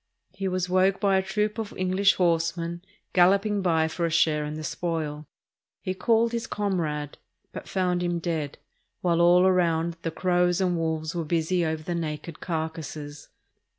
[0.33, 2.81] He was woke by a troop of English horse men
[3.13, 5.27] galloping by for a share in the spoil.
[5.79, 7.19] He called his comrade,
[7.51, 8.57] but found him dead,
[9.01, 13.29] while all round the crows and wolves were busy over the naked carcasses.